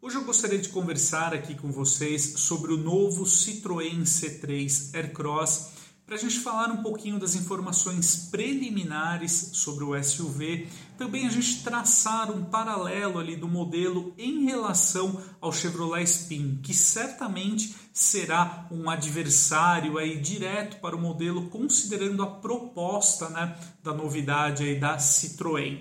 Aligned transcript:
Hoje 0.00 0.16
eu 0.16 0.24
gostaria 0.24 0.58
de 0.58 0.68
conversar 0.68 1.32
aqui 1.32 1.54
com 1.54 1.72
vocês 1.72 2.34
sobre 2.36 2.70
o 2.72 2.76
novo 2.76 3.24
Citroën 3.24 4.02
C3 4.02 4.94
Aircross 4.94 5.72
para 6.04 6.14
a 6.14 6.18
gente 6.18 6.38
falar 6.38 6.70
um 6.70 6.82
pouquinho 6.82 7.18
das 7.18 7.34
informações 7.34 8.28
preliminares 8.30 9.50
sobre 9.54 9.82
o 9.82 10.00
SUV, 10.00 10.68
também 10.96 11.26
a 11.26 11.30
gente 11.30 11.64
traçar 11.64 12.30
um 12.30 12.44
paralelo 12.44 13.18
ali 13.18 13.34
do 13.34 13.48
modelo 13.48 14.14
em 14.16 14.44
relação 14.44 15.20
ao 15.40 15.52
Chevrolet 15.52 16.04
Spin, 16.04 16.60
que 16.62 16.72
certamente 16.72 17.74
será 17.92 18.68
um 18.70 18.88
adversário 18.88 19.98
aí 19.98 20.20
direto 20.20 20.78
para 20.78 20.94
o 20.94 21.00
modelo, 21.00 21.48
considerando 21.48 22.22
a 22.22 22.26
proposta 22.26 23.28
né, 23.30 23.58
da 23.82 23.92
novidade 23.92 24.62
aí 24.62 24.78
da 24.78 24.98
Citroën. 24.98 25.80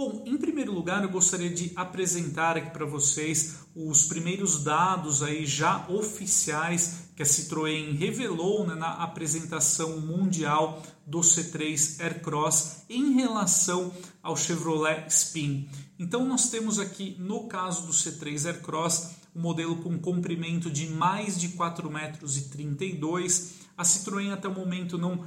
Bom, 0.00 0.24
em 0.24 0.38
primeiro 0.38 0.72
lugar, 0.72 1.02
eu 1.02 1.10
gostaria 1.10 1.50
de 1.50 1.72
apresentar 1.76 2.56
aqui 2.56 2.70
para 2.70 2.86
vocês 2.86 3.56
os 3.76 4.06
primeiros 4.06 4.64
dados 4.64 5.22
aí 5.22 5.44
já 5.44 5.86
oficiais 5.90 7.10
que 7.14 7.22
a 7.22 7.26
Citroën 7.26 7.98
revelou 7.98 8.66
né, 8.66 8.74
na 8.74 8.94
apresentação 8.94 10.00
mundial 10.00 10.82
do 11.06 11.20
C3 11.20 12.00
Aircross 12.00 12.84
em 12.88 13.12
relação 13.12 13.92
ao 14.22 14.38
Chevrolet 14.38 15.04
Spin. 15.08 15.68
Então 15.98 16.24
nós 16.24 16.48
temos 16.48 16.78
aqui 16.78 17.14
no 17.18 17.46
caso 17.46 17.86
do 17.86 17.92
C3 17.92 18.46
Aircross 18.46 19.10
um 19.34 19.40
modelo 19.40 19.76
com 19.76 19.98
comprimento 19.98 20.70
de 20.70 20.88
mais 20.88 21.38
de 21.38 21.50
4,32 21.50 21.90
metros 21.90 23.60
a 23.80 23.82
Citroën 23.82 24.30
até 24.30 24.46
o 24.46 24.54
momento 24.54 24.98
não 24.98 25.14
uh, 25.14 25.26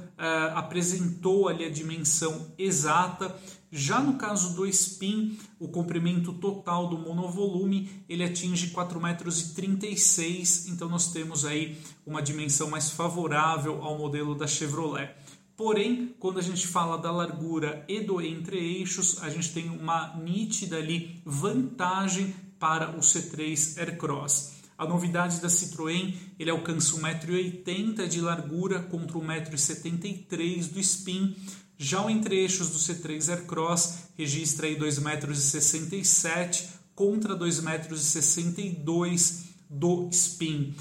apresentou 0.54 1.48
ali 1.48 1.64
a 1.64 1.68
dimensão 1.68 2.52
exata. 2.56 3.34
Já 3.68 3.98
no 3.98 4.14
caso 4.14 4.54
do 4.54 4.64
Spin, 4.64 5.36
o 5.58 5.66
comprimento 5.66 6.32
total 6.34 6.86
do 6.88 6.96
monovolume 6.96 8.04
ele 8.08 8.22
atinge 8.22 8.70
4,36 8.70 9.02
metros, 9.02 10.66
então 10.68 10.88
nós 10.88 11.10
temos 11.10 11.44
aí 11.44 11.76
uma 12.06 12.22
dimensão 12.22 12.70
mais 12.70 12.90
favorável 12.90 13.82
ao 13.82 13.98
modelo 13.98 14.36
da 14.36 14.46
Chevrolet. 14.46 15.10
Porém, 15.56 16.14
quando 16.20 16.38
a 16.38 16.42
gente 16.42 16.64
fala 16.64 16.96
da 16.96 17.10
largura 17.10 17.84
e 17.88 18.00
do 18.00 18.20
entre-eixos, 18.20 19.20
a 19.20 19.30
gente 19.30 19.52
tem 19.52 19.68
uma 19.68 20.14
nítida 20.16 20.76
ali 20.76 21.20
vantagem 21.24 22.32
para 22.58 22.90
o 22.90 23.00
C3 23.00 23.78
Aircross. 23.78 24.54
A 24.76 24.84
novidade 24.86 25.40
da 25.40 25.48
Citroën, 25.48 26.14
ele 26.38 26.50
alcança 26.50 26.94
1,80m 26.96 28.06
de 28.08 28.20
largura 28.20 28.80
contra 28.80 29.18
1,73m 29.18 30.72
do 30.72 30.80
Spin. 30.80 31.34
Já 31.78 32.04
o 32.04 32.10
entre-eixos 32.10 32.68
do 32.70 32.78
C3 32.78 33.30
Aircross 33.30 34.10
registra 34.18 34.68
2,67m 34.68 36.66
contra 36.94 37.34
2,62m 37.36 39.44
do 39.70 40.08
Spin. 40.10 40.74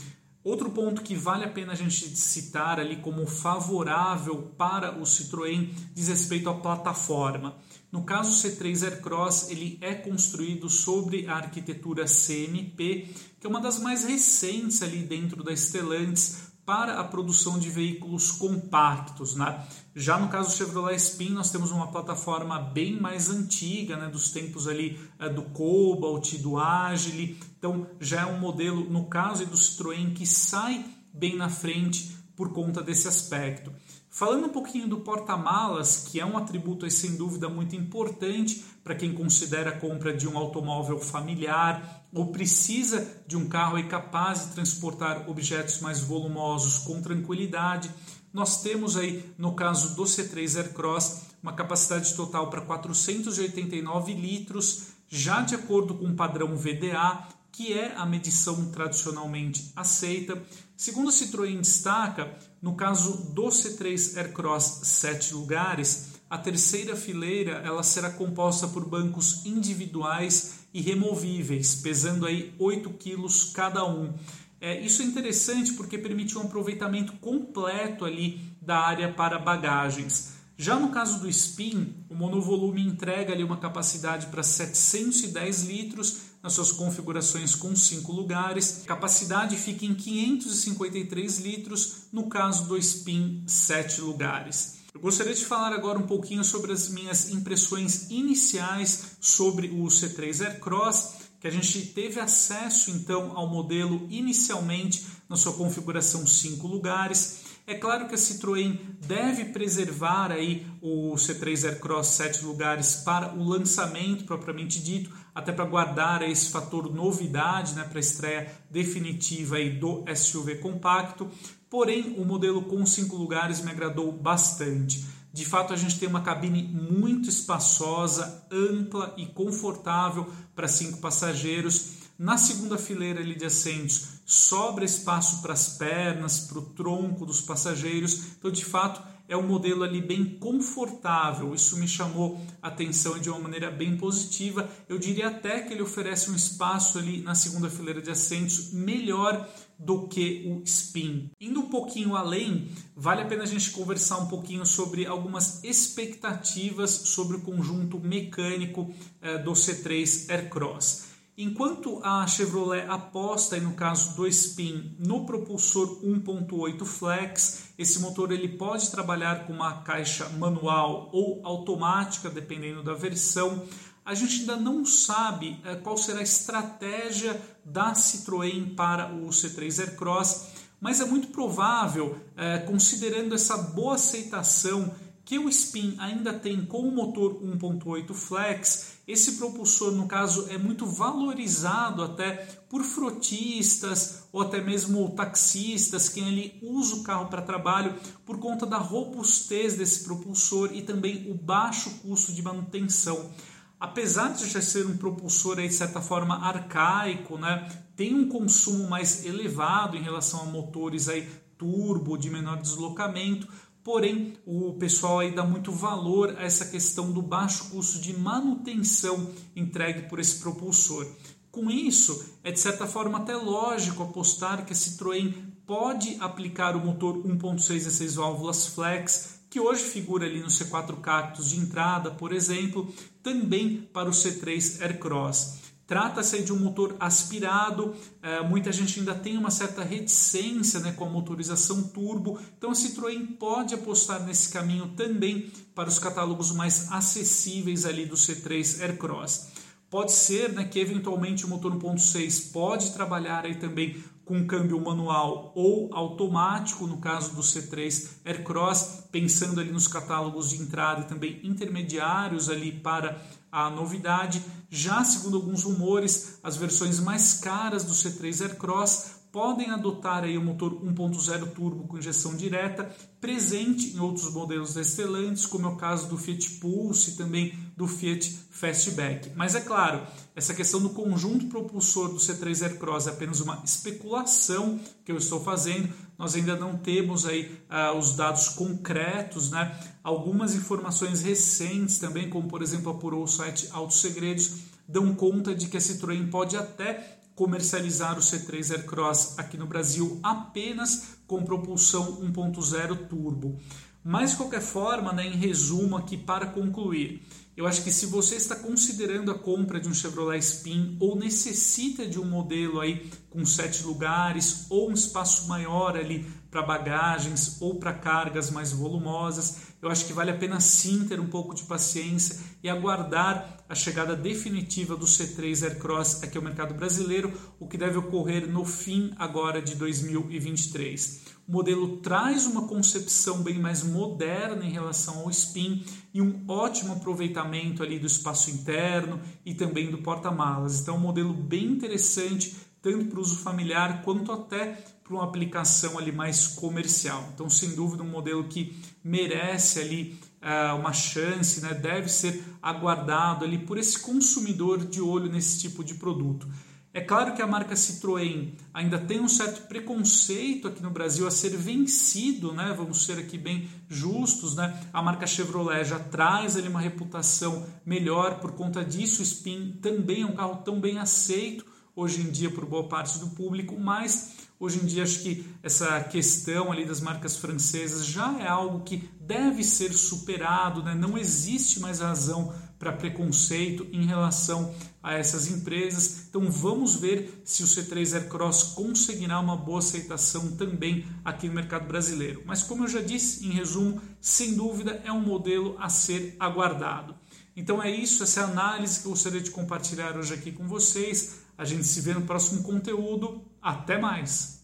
Outro 0.43 0.71
ponto 0.71 1.01
que 1.01 1.15
vale 1.15 1.45
a 1.45 1.49
pena 1.49 1.71
a 1.71 1.75
gente 1.75 2.17
citar 2.17 2.77
ali 2.79 2.97
como 2.97 3.25
favorável 3.25 4.51
para 4.57 4.99
o 4.99 5.03
Citroën 5.03 5.69
diz 5.93 6.09
respeito 6.09 6.49
à 6.49 6.55
plataforma. 6.55 7.55
No 7.93 8.03
caso 8.03 8.31
o 8.31 8.33
C3 8.33 8.85
Aircross, 8.85 9.51
ele 9.51 9.77
é 9.79 9.93
construído 9.93 10.67
sobre 10.67 11.27
a 11.27 11.35
arquitetura 11.35 12.05
CMP, 12.05 13.07
que 13.39 13.45
é 13.45 13.47
uma 13.47 13.61
das 13.61 13.77
mais 13.77 14.03
recentes 14.03 14.81
ali 14.81 15.03
dentro 15.03 15.43
da 15.43 15.55
Stellantis 15.55 16.51
para 16.65 16.99
a 16.99 17.03
produção 17.03 17.59
de 17.59 17.69
veículos 17.69 18.31
compactos. 18.31 19.35
Né? 19.35 19.63
Já 19.95 20.17
no 20.17 20.27
caso 20.27 20.49
do 20.49 20.55
Chevrolet 20.55 20.95
Spin, 20.95 21.33
nós 21.33 21.51
temos 21.51 21.69
uma 21.69 21.91
plataforma 21.91 22.57
bem 22.57 22.99
mais 22.99 23.29
antiga, 23.29 23.95
né, 23.95 24.09
dos 24.09 24.31
tempos 24.31 24.67
ali 24.67 24.99
é, 25.19 25.29
do 25.29 25.43
Cobalt, 25.43 26.33
do 26.39 26.57
Agile. 26.57 27.37
Então, 27.59 27.85
já 27.99 28.21
é 28.21 28.25
um 28.25 28.39
modelo, 28.39 28.89
no 28.89 29.05
caso 29.05 29.45
do 29.45 29.55
Citroën, 29.55 30.15
que 30.15 30.25
sai 30.25 30.83
bem 31.13 31.35
na 31.35 31.47
frente 31.47 32.22
por 32.35 32.51
conta 32.51 32.81
desse 32.81 33.07
aspecto. 33.07 33.71
Falando 34.09 34.45
um 34.45 34.49
pouquinho 34.49 34.87
do 34.87 34.99
porta-malas, 34.99 36.07
que 36.07 36.19
é 36.19 36.25
um 36.25 36.37
atributo 36.37 36.89
sem 36.91 37.15
dúvida 37.15 37.49
muito 37.49 37.75
importante 37.75 38.63
para 38.83 38.93
quem 38.93 39.13
considera 39.13 39.71
a 39.71 39.79
compra 39.79 40.13
de 40.13 40.27
um 40.27 40.37
automóvel 40.37 40.99
familiar 40.99 42.05
ou 42.13 42.27
precisa 42.31 43.23
de 43.25 43.35
um 43.35 43.47
carro 43.47 43.83
capaz 43.87 44.45
de 44.45 44.53
transportar 44.53 45.27
objetos 45.27 45.81
mais 45.81 46.01
volumosos 46.01 46.77
com 46.79 47.01
tranquilidade, 47.01 47.89
nós 48.33 48.61
temos 48.61 48.97
aí, 48.97 49.23
no 49.37 49.55
caso 49.55 49.95
do 49.95 50.03
C3 50.03 50.57
Aircross, 50.57 51.21
uma 51.41 51.53
capacidade 51.53 52.13
total 52.15 52.49
para 52.49 52.61
489 52.61 54.13
litros, 54.13 54.87
já 55.07 55.41
de 55.41 55.53
acordo 55.53 55.93
com 55.93 56.05
o 56.05 56.15
padrão 56.15 56.55
VDA, 56.55 57.27
que 57.51 57.71
é 57.71 57.93
a 57.95 58.05
medição 58.05 58.71
tradicionalmente 58.71 59.71
aceita. 59.75 60.41
Segundo 60.83 61.07
a 61.07 61.11
Citroën 61.13 61.61
destaca, 61.61 62.37
no 62.61 62.75
caso 62.75 63.31
do 63.31 63.43
C3 63.43 64.17
Aircross 64.17 64.81
7 64.83 65.33
lugares, 65.33 66.15
a 66.29 66.37
terceira 66.37 66.93
fileira 66.93 67.61
ela 67.63 67.81
será 67.83 68.09
composta 68.09 68.67
por 68.67 68.83
bancos 68.83 69.45
individuais 69.45 70.55
e 70.73 70.81
removíveis, 70.81 71.73
pesando 71.75 72.25
aí 72.25 72.53
8 72.59 72.89
quilos 72.95 73.45
cada 73.53 73.85
um. 73.85 74.13
É, 74.59 74.77
isso 74.81 75.01
é 75.01 75.05
interessante 75.05 75.71
porque 75.71 75.97
permite 75.97 76.37
um 76.37 76.41
aproveitamento 76.41 77.13
completo 77.13 78.03
ali 78.03 78.41
da 78.61 78.79
área 78.79 79.09
para 79.09 79.39
bagagens. 79.39 80.33
Já 80.57 80.79
no 80.79 80.89
caso 80.89 81.19
do 81.19 81.29
Spin, 81.29 82.05
o 82.09 82.15
monovolume 82.15 82.81
entrega 82.81 83.33
ali 83.33 83.43
uma 83.43 83.57
capacidade 83.57 84.27
para 84.27 84.43
710 84.43 85.63
litros 85.63 86.17
nas 86.43 86.53
suas 86.53 86.71
configurações 86.71 87.55
com 87.55 87.75
5 87.75 88.11
lugares. 88.11 88.81
A 88.83 88.87
capacidade 88.87 89.55
fica 89.55 89.85
em 89.85 89.95
553 89.95 91.39
litros 91.39 92.07
no 92.11 92.27
caso 92.27 92.67
do 92.67 92.77
Spin 92.77 93.43
7 93.47 94.01
lugares. 94.01 94.83
Eu 94.93 95.01
gostaria 95.01 95.33
de 95.33 95.43
falar 95.43 95.73
agora 95.73 95.97
um 95.97 96.05
pouquinho 96.05 96.43
sobre 96.43 96.71
as 96.71 96.87
minhas 96.87 97.29
impressões 97.29 98.11
iniciais 98.11 99.17
sobre 99.19 99.69
o 99.69 99.85
C3 99.85 100.45
Aircross 100.45 101.23
que 101.43 101.47
a 101.47 101.51
gente 101.51 101.87
teve 101.87 102.21
acesso 102.21 102.89
então 102.89 103.35
ao 103.35 103.49
modelo 103.49 104.07
inicialmente 104.09 105.05
na 105.27 105.35
sua 105.35 105.51
configuração 105.51 106.25
5 106.25 106.65
lugares. 106.65 107.52
É 107.65 107.75
claro 107.75 108.09
que 108.09 108.15
a 108.15 108.17
Citroën 108.17 108.77
deve 109.07 109.45
preservar 109.45 110.33
aí 110.33 110.67
o 110.81 111.13
C3 111.15 111.65
Aircross 111.69 112.07
7 112.07 112.43
lugares 112.43 112.97
para 112.97 113.33
o 113.33 113.43
lançamento 113.43 114.25
propriamente 114.25 114.83
dito, 114.83 115.09
até 115.33 115.53
para 115.53 115.63
guardar 115.63 116.21
esse 116.23 116.49
fator 116.49 116.93
novidade 116.93 117.73
né, 117.73 117.83
para 117.85 117.99
a 117.99 118.01
estreia 118.01 118.51
definitiva 118.69 119.55
aí 119.55 119.69
do 119.69 120.03
SUV 120.13 120.55
compacto. 120.55 121.31
Porém, 121.69 122.15
o 122.17 122.25
modelo 122.25 122.63
com 122.63 122.85
5 122.85 123.15
lugares 123.15 123.61
me 123.63 123.71
agradou 123.71 124.11
bastante. 124.11 125.05
De 125.33 125.45
fato, 125.45 125.73
a 125.73 125.75
gente 125.75 125.97
tem 125.97 126.07
uma 126.07 126.21
cabine 126.21 126.61
muito 126.61 127.27
espaçosa, 127.27 128.45
ampla 128.51 129.15
e 129.17 129.25
confortável 129.25 130.31
para 130.53 130.67
cinco 130.67 130.99
passageiros. 130.99 132.02
Na 132.17 132.37
segunda 132.37 132.77
fileira 132.77 133.23
de 133.23 133.45
assentos, 133.45 134.19
sobra 134.25 134.85
espaço 134.85 135.41
para 135.41 135.53
as 135.53 135.77
pernas, 135.77 136.41
para 136.41 136.59
o 136.59 136.61
tronco 136.61 137.25
dos 137.25 137.41
passageiros. 137.41 138.35
Então, 138.37 138.51
de 138.51 138.63
fato, 138.63 139.01
é 139.27 139.35
um 139.35 139.47
modelo 139.47 139.83
ali 139.83 139.99
bem 139.99 140.25
confortável. 140.37 141.55
Isso 141.55 141.77
me 141.77 141.87
chamou 141.87 142.39
a 142.61 142.67
atenção 142.67 143.17
de 143.17 143.29
uma 143.29 143.39
maneira 143.39 143.71
bem 143.71 143.97
positiva. 143.97 144.69
Eu 144.87 144.99
diria 144.99 145.29
até 145.29 145.61
que 145.61 145.73
ele 145.73 145.81
oferece 145.81 146.29
um 146.29 146.35
espaço 146.35 146.99
ali 146.99 147.21
na 147.21 147.33
segunda 147.33 147.69
fileira 147.69 148.01
de 148.01 148.11
assentos 148.11 148.71
melhor 148.73 149.49
do 149.79 150.07
que 150.07 150.43
o 150.45 150.61
spin. 150.63 151.31
Indo 151.41 151.61
um 151.61 151.69
pouquinho 151.69 152.15
além, 152.15 152.69
vale 152.95 153.21
a 153.21 153.25
pena 153.25 153.43
a 153.43 153.47
gente 153.47 153.71
conversar 153.71 154.19
um 154.19 154.27
pouquinho 154.27 154.65
sobre 154.65 155.05
algumas 155.05 155.63
expectativas 155.63 156.91
sobre 156.91 157.37
o 157.37 157.41
conjunto 157.41 157.99
mecânico 157.99 158.93
eh, 159.19 159.39
do 159.39 159.53
C3 159.53 160.29
Aircross. 160.29 161.12
Enquanto 161.35 161.99
a 162.03 162.27
Chevrolet 162.27 162.85
aposta, 162.87 163.59
no 163.59 163.73
caso 163.73 164.15
do 164.15 164.27
Spin, 164.27 164.95
no 164.99 165.25
propulsor 165.25 165.99
1.8 166.03 166.85
flex, 166.85 167.69
esse 167.75 167.99
motor 168.01 168.31
ele 168.31 168.49
pode 168.49 168.91
trabalhar 168.91 169.47
com 169.47 169.53
uma 169.53 169.81
caixa 169.81 170.29
manual 170.29 171.09
ou 171.11 171.41
automática, 171.43 172.29
dependendo 172.29 172.83
da 172.83 172.93
versão. 172.93 173.63
A 174.05 174.13
gente 174.13 174.41
ainda 174.41 174.57
não 174.57 174.85
sabe 174.85 175.59
é, 175.65 175.73
qual 175.73 175.97
será 175.97 176.19
a 176.19 176.23
estratégia 176.23 177.41
da 177.65 177.93
Citroën 177.93 178.75
para 178.75 179.11
o 179.11 179.29
C3 179.29 179.79
Aircross, 179.79 180.49
mas 180.79 180.99
é 180.99 181.05
muito 181.05 181.29
provável, 181.29 182.15
é, 182.37 182.59
considerando 182.59 183.33
essa 183.33 183.57
boa 183.57 183.95
aceitação 183.95 184.93
que 185.25 185.39
o 185.39 185.47
Spin 185.47 185.95
ainda 185.99 186.33
tem 186.33 186.65
com 186.65 186.79
o 186.79 186.91
motor 186.91 187.41
1.8 187.41 188.13
flex, 188.13 188.93
esse 189.07 189.33
propulsor, 189.33 189.91
no 189.91 190.07
caso, 190.07 190.47
é 190.49 190.57
muito 190.57 190.85
valorizado 190.85 192.03
até 192.03 192.45
por 192.69 192.83
frotistas 192.83 194.23
ou 194.31 194.41
até 194.41 194.61
mesmo 194.61 195.09
taxistas, 195.11 196.09
quem 196.09 196.27
ali 196.27 196.59
usa 196.61 196.95
o 196.95 197.03
carro 197.03 197.27
para 197.27 197.41
trabalho, 197.41 197.95
por 198.25 198.39
conta 198.39 198.65
da 198.65 198.77
robustez 198.77 199.75
desse 199.75 200.03
propulsor 200.03 200.71
e 200.73 200.81
também 200.81 201.29
o 201.29 201.33
baixo 201.33 201.89
custo 202.01 202.33
de 202.33 202.41
manutenção. 202.41 203.31
apesar 203.79 204.29
de 204.29 204.49
já 204.49 204.61
ser 204.61 204.85
um 204.85 204.95
propulsor 204.95 205.59
aí, 205.59 205.67
de 205.67 205.73
certa 205.73 206.01
forma 206.01 206.37
arcaico, 206.37 207.37
né, 207.37 207.69
tem 207.97 208.15
um 208.15 208.29
consumo 208.29 208.87
mais 208.89 209.25
elevado 209.25 209.97
em 209.97 210.01
relação 210.01 210.41
a 210.41 210.45
motores 210.45 211.09
aí 211.09 211.29
turbo 211.57 212.17
de 212.17 212.29
menor 212.29 212.61
deslocamento, 212.61 213.45
porém 213.83 214.33
o 214.45 214.73
pessoal 214.73 215.19
aí 215.19 215.31
dá 215.31 215.43
muito 215.43 215.71
valor 215.71 216.35
a 216.37 216.43
essa 216.43 216.65
questão 216.65 217.11
do 217.11 217.21
baixo 217.21 217.69
custo 217.69 217.99
de 217.99 218.17
manutenção 218.17 219.29
entregue 219.55 220.07
por 220.09 220.19
esse 220.19 220.39
propulsor. 220.39 221.05
Com 221.51 221.69
isso, 221.69 222.33
é 222.43 222.51
de 222.51 222.59
certa 222.59 222.87
forma 222.87 223.19
até 223.19 223.35
lógico 223.35 224.01
apostar 224.01 224.65
que 224.65 224.73
a 224.73 224.75
Citroën 224.75 225.33
pode 225.67 226.17
aplicar 226.19 226.75
o 226.75 226.83
motor 226.83 227.17
1.6 227.17 227.75
e 227.75 227.91
6 227.91 228.15
válvulas 228.15 228.67
flex, 228.67 229.41
que 229.49 229.59
hoje 229.59 229.83
figura 229.83 230.25
ali 230.25 230.39
no 230.39 230.47
C4 230.47 230.99
Cactus 230.99 231.51
de 231.51 231.59
entrada, 231.59 232.09
por 232.09 232.33
exemplo, 232.33 232.91
também 233.21 233.87
para 233.93 234.09
o 234.09 234.11
C3 234.11 234.81
Aircross. 234.81 235.59
Trata-se 235.85 236.41
de 236.43 236.53
um 236.53 236.59
motor 236.59 236.95
aspirado, 236.99 237.93
é, 238.21 238.41
muita 238.41 238.71
gente 238.71 238.99
ainda 238.99 239.13
tem 239.13 239.37
uma 239.37 239.51
certa 239.51 239.83
reticência 239.83 240.79
né, 240.79 240.93
com 240.93 241.05
a 241.05 241.09
motorização 241.09 241.83
turbo, 241.83 242.39
então 242.57 242.71
a 242.71 242.73
Citroën 242.73 243.37
pode 243.37 243.75
apostar 243.75 244.23
nesse 244.23 244.49
caminho 244.49 244.93
também 244.95 245.51
para 245.75 245.89
os 245.89 245.99
catálogos 245.99 246.51
mais 246.51 246.89
acessíveis 246.91 247.85
ali 247.85 248.05
do 248.05 248.15
C3 248.15 248.81
Aircross. 248.81 249.62
Pode 249.93 250.11
ser 250.13 250.51
né, 250.53 250.63
que 250.63 250.79
eventualmente 250.79 251.45
o 251.45 251.47
motor 251.47 251.71
1.6 251.71 252.51
pode 252.51 252.93
trabalhar 252.93 253.45
aí 253.45 253.59
também 253.59 254.03
com 254.25 254.47
câmbio 254.47 254.81
manual 254.81 255.53
ou 255.55 255.93
automático, 255.93 256.87
no 256.87 256.97
caso 256.97 257.35
do 257.35 257.43
C3 257.43 258.09
Aircross, 258.25 259.03
pensando 259.11 259.61
ali 259.61 259.71
nos 259.71 259.87
catálogos 259.87 260.49
de 260.49 260.63
entrada 260.63 261.01
e 261.01 261.07
também 261.07 261.39
intermediários 261.43 262.49
ali 262.49 262.71
para 262.71 263.21
a 263.51 263.69
novidade. 263.69 264.41
Já 264.67 265.03
segundo 265.03 265.37
alguns 265.37 265.61
rumores, 265.61 266.39
as 266.41 266.57
versões 266.57 266.99
mais 266.99 267.35
caras 267.35 267.83
do 267.83 267.93
C3 267.93 268.49
Aircross 268.49 269.22
podem 269.33 269.71
adotar 269.71 270.23
aí 270.23 270.37
o 270.37 270.43
motor 270.43 270.79
1.0 270.85 271.53
turbo 271.53 271.87
com 271.87 271.97
injeção 271.97 272.35
direta, 272.35 272.87
presente 273.19 273.95
em 273.95 273.99
outros 273.99 274.31
modelos 274.31 274.75
Stellantis, 274.75 275.47
como 275.47 275.65
é 275.65 275.71
o 275.71 275.75
caso 275.75 276.07
do 276.07 276.19
Fiat 276.19 276.51
Pulse 276.59 277.09
e 277.09 277.15
também 277.15 277.51
do 277.75 277.87
Fiat 277.87 278.29
Fastback. 278.51 279.31
Mas 279.35 279.55
é 279.55 279.61
claro, 279.61 280.05
essa 280.35 280.53
questão 280.53 280.79
do 280.79 280.91
conjunto 280.91 281.47
propulsor 281.47 282.09
do 282.09 282.17
C3 282.17 282.61
Aircross 282.61 283.07
é 283.07 283.09
apenas 283.09 283.39
uma 283.39 283.59
especulação 283.65 284.79
que 285.03 285.11
eu 285.11 285.17
estou 285.17 285.43
fazendo. 285.43 285.91
Nós 286.15 286.35
ainda 286.35 286.55
não 286.55 286.77
temos 286.77 287.25
aí 287.25 287.59
uh, 287.71 287.97
os 287.97 288.15
dados 288.15 288.49
concretos, 288.49 289.49
né? 289.49 289.75
Algumas 290.03 290.53
informações 290.53 291.23
recentes 291.23 291.97
também, 291.97 292.29
como 292.29 292.47
por 292.47 292.61
exemplo 292.61 292.91
apurou 292.91 293.23
o 293.23 293.27
site 293.27 293.67
Autos 293.71 293.99
Segredos, 293.99 294.57
dão 294.87 295.15
conta 295.15 295.55
de 295.55 295.67
que 295.67 295.77
a 295.77 295.79
Citroën 295.79 296.29
pode 296.29 296.55
até 296.55 297.22
comercializar 297.35 298.17
o 298.17 298.21
C3 298.21 298.71
Aircross 298.71 299.39
aqui 299.39 299.57
no 299.57 299.65
Brasil 299.65 300.19
apenas 300.21 301.17
com 301.27 301.43
propulsão 301.43 302.21
1.0 302.21 303.07
turbo. 303.07 303.59
Mas 304.03 304.31
de 304.31 304.37
qualquer 304.37 304.61
forma, 304.61 305.13
né, 305.13 305.25
em 305.25 305.37
resumo 305.37 305.95
aqui 305.95 306.17
para 306.17 306.47
concluir, 306.47 307.25
eu 307.55 307.67
acho 307.67 307.83
que 307.83 307.91
se 307.91 308.07
você 308.07 308.35
está 308.35 308.55
considerando 308.55 309.31
a 309.31 309.37
compra 309.37 309.79
de 309.79 309.87
um 309.87 309.93
Chevrolet 309.93 310.39
Spin 310.39 310.97
ou 310.99 311.15
necessita 311.15 312.05
de 312.05 312.19
um 312.19 312.25
modelo 312.25 312.81
aí 312.81 313.09
com 313.29 313.45
sete 313.45 313.83
lugares 313.83 314.65
ou 314.69 314.89
um 314.89 314.93
espaço 314.93 315.47
maior 315.47 315.95
ali 315.95 316.25
para 316.53 316.61
bagagens 316.61 317.59
ou 317.59 317.79
para 317.79 317.91
cargas 317.91 318.51
mais 318.51 318.71
volumosas, 318.71 319.73
eu 319.81 319.89
acho 319.89 320.05
que 320.05 320.13
vale 320.13 320.29
a 320.29 320.37
pena 320.37 320.59
sim 320.59 321.07
ter 321.07 321.19
um 321.19 321.27
pouco 321.27 321.55
de 321.55 321.63
paciência 321.63 322.39
e 322.61 322.69
aguardar 322.69 323.65
a 323.67 323.73
chegada 323.73 324.15
definitiva 324.15 324.95
do 324.95 325.07
C3 325.07 325.63
Aircross 325.63 326.21
aqui 326.21 326.37
ao 326.37 326.43
mercado 326.43 326.75
brasileiro, 326.75 327.33
o 327.59 327.67
que 327.67 327.75
deve 327.75 327.97
ocorrer 327.97 328.47
no 328.47 328.63
fim 328.63 329.11
agora 329.17 329.63
de 329.63 329.73
2023. 329.73 331.21
O 331.47 331.51
modelo 331.51 331.97
traz 331.97 332.45
uma 332.45 332.67
concepção 332.67 333.41
bem 333.41 333.59
mais 333.59 333.81
moderna 333.81 334.63
em 334.63 334.69
relação 334.69 335.21
ao 335.21 335.31
Spin 335.31 335.83
e 336.13 336.21
um 336.21 336.45
ótimo 336.47 336.93
aproveitamento 336.93 337.81
ali 337.81 337.97
do 337.97 338.07
espaço 338.07 338.51
interno 338.51 339.19
e 339.43 339.55
também 339.55 339.89
do 339.89 339.97
porta-malas. 339.97 340.79
Então, 340.79 340.95
é 340.95 340.97
um 340.97 341.01
modelo 341.01 341.33
bem 341.33 341.65
interessante 341.65 342.55
tanto 342.83 343.05
para 343.05 343.17
o 343.17 343.21
uso 343.21 343.37
familiar 343.37 344.03
quanto 344.03 344.31
até 344.31 344.77
para 345.03 345.13
uma 345.13 345.23
aplicação 345.23 345.97
ali 345.97 346.11
mais 346.11 346.47
comercial. 346.47 347.29
Então, 347.33 347.49
sem 347.49 347.73
dúvida, 347.75 348.03
um 348.03 348.09
modelo 348.09 348.43
que 348.43 348.77
merece 349.03 349.79
ali 349.79 350.19
uh, 350.41 350.75
uma 350.77 350.93
chance, 350.93 351.61
né? 351.61 351.73
deve 351.73 352.09
ser 352.09 352.43
aguardado 352.61 353.45
ali 353.45 353.57
por 353.57 353.77
esse 353.77 353.99
consumidor 353.99 354.85
de 354.85 355.01
olho 355.01 355.31
nesse 355.31 355.59
tipo 355.59 355.83
de 355.83 355.95
produto. 355.95 356.47
É 356.95 357.01
claro 357.01 357.33
que 357.33 357.41
a 357.41 357.47
marca 357.47 357.73
Citroën 357.73 358.53
ainda 358.71 358.99
tem 358.99 359.19
um 359.19 359.27
certo 359.27 359.67
preconceito 359.67 360.67
aqui 360.67 360.83
no 360.83 360.91
Brasil 360.91 361.25
a 361.25 361.31
ser 361.31 361.57
vencido, 361.57 362.53
né? 362.53 362.71
Vamos 362.77 363.03
ser 363.05 363.17
aqui 363.17 363.35
bem 363.35 363.67
justos, 363.89 364.55
né? 364.55 364.79
A 364.93 365.01
marca 365.01 365.25
Chevrolet 365.25 365.85
já 365.85 365.97
traz 365.97 366.55
ali 366.55 366.67
uma 366.67 366.79
reputação 366.79 367.65
melhor 367.83 368.39
por 368.39 368.51
conta 368.51 368.85
disso. 368.85 369.21
O 369.21 369.25
Spin 369.25 369.79
também 369.81 370.21
é 370.21 370.25
um 370.27 370.35
carro 370.35 370.57
tão 370.57 370.79
bem 370.79 370.99
aceito 370.99 371.72
hoje 371.95 372.21
em 372.21 372.31
dia 372.31 372.49
por 372.49 372.65
boa 372.65 372.87
parte 372.87 373.19
do 373.19 373.27
público, 373.29 373.79
mas 373.79 374.33
hoje 374.59 374.79
em 374.81 374.85
dia 374.85 375.03
acho 375.03 375.19
que 375.21 375.45
essa 375.61 375.99
questão 376.01 376.71
ali 376.71 376.85
das 376.85 377.01
marcas 377.01 377.37
francesas 377.37 378.05
já 378.05 378.39
é 378.39 378.47
algo 378.47 378.83
que 378.83 379.09
deve 379.19 379.63
ser 379.63 379.93
superado, 379.93 380.81
né? 380.81 380.95
não 380.95 381.17
existe 381.17 381.79
mais 381.79 381.99
razão 381.99 382.53
para 382.79 382.91
preconceito 382.91 383.87
em 383.93 384.05
relação 384.05 384.73
a 385.01 385.13
essas 385.13 385.49
empresas. 385.49 386.25
Então 386.27 386.51
vamos 386.51 386.95
ver 386.95 387.41
se 387.45 387.63
o 387.63 387.65
C3 387.65 388.13
Aircross 388.13 388.73
conseguirá 388.73 389.39
uma 389.39 389.55
boa 389.55 389.79
aceitação 389.79 390.51
também 390.57 391.05
aqui 391.23 391.47
no 391.47 391.53
mercado 391.53 391.87
brasileiro. 391.87 392.43
Mas 392.45 392.63
como 392.63 392.83
eu 392.83 392.87
já 392.89 393.01
disse, 393.01 393.45
em 393.45 393.51
resumo, 393.51 394.01
sem 394.19 394.55
dúvida 394.55 395.01
é 395.05 395.11
um 395.11 395.21
modelo 395.21 395.77
a 395.79 395.87
ser 395.87 396.35
aguardado. 396.39 397.15
Então 397.55 397.81
é 397.81 397.89
isso, 397.89 398.23
essa 398.23 398.41
é 398.41 398.43
a 398.43 398.47
análise 398.47 398.99
que 398.99 399.05
eu 399.05 399.11
gostaria 399.11 399.39
de 399.39 399.51
compartilhar 399.51 400.17
hoje 400.17 400.33
aqui 400.33 400.51
com 400.51 400.67
vocês. 400.67 401.42
A 401.63 401.65
gente 401.65 401.87
se 401.87 402.01
vê 402.01 402.13
no 402.13 402.23
próximo 402.23 402.61
conteúdo. 402.61 403.41
Até 403.61 403.97
mais! 403.97 404.62